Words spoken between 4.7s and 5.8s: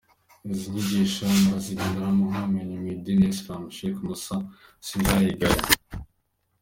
Sindayigaya.